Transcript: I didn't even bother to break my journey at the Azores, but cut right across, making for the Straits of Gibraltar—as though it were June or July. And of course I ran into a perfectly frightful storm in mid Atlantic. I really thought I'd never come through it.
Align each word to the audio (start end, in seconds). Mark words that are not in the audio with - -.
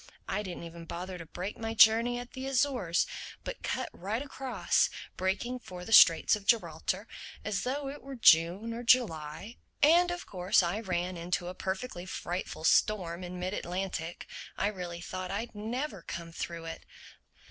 I 0.27 0.41
didn't 0.41 0.63
even 0.63 0.85
bother 0.85 1.19
to 1.19 1.27
break 1.27 1.59
my 1.59 1.75
journey 1.75 2.17
at 2.17 2.33
the 2.33 2.47
Azores, 2.47 3.05
but 3.43 3.61
cut 3.61 3.87
right 3.93 4.23
across, 4.23 4.89
making 5.21 5.59
for 5.59 5.85
the 5.85 5.93
Straits 5.93 6.35
of 6.35 6.47
Gibraltar—as 6.47 7.61
though 7.61 7.87
it 7.87 8.01
were 8.01 8.15
June 8.15 8.73
or 8.73 8.81
July. 8.81 9.57
And 9.83 10.09
of 10.09 10.25
course 10.25 10.63
I 10.63 10.79
ran 10.79 11.17
into 11.17 11.49
a 11.49 11.53
perfectly 11.53 12.07
frightful 12.07 12.63
storm 12.63 13.23
in 13.23 13.39
mid 13.39 13.53
Atlantic. 13.53 14.25
I 14.57 14.69
really 14.69 15.01
thought 15.01 15.29
I'd 15.29 15.53
never 15.53 16.01
come 16.01 16.31
through 16.31 16.65
it. 16.65 16.83